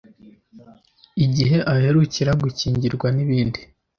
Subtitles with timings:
[1.25, 3.59] igihe aherukira gukingirwa n’ibindi